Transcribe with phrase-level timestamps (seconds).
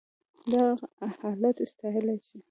[0.51, 0.87] دغه
[1.19, 2.37] حالت ستايل شي.